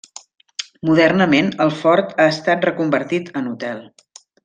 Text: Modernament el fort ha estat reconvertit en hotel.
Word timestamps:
Modernament 0.89 1.51
el 1.67 1.73
fort 1.83 2.17
ha 2.17 2.27
estat 2.33 2.69
reconvertit 2.71 3.31
en 3.43 3.51
hotel. 3.55 3.89